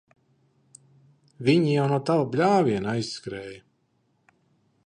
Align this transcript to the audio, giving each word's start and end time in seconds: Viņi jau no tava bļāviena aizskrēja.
Viņi 1.49 1.69
jau 1.75 1.85
no 1.93 2.01
tava 2.09 2.25
bļāviena 2.33 2.93
aizskrēja. 2.97 3.63